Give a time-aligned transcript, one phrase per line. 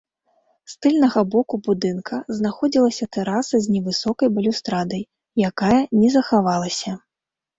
[0.71, 5.03] З тыльнага боку будынка знаходзілася тэраса с невысокай балюстрадай,
[5.51, 6.91] якая не захавалася.